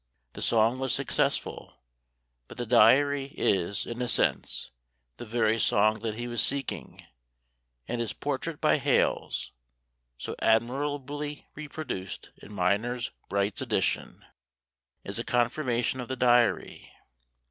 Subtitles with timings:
[0.33, 1.79] The song was successful,
[2.47, 4.71] but the diary is, in a sense,
[5.17, 7.05] the very song that he was seeking;
[7.87, 9.51] and his portrait by Hales,
[10.17, 14.25] so admirably reproduced in Mynors Bright's edition,
[15.03, 16.91] is a confirmation of the diary.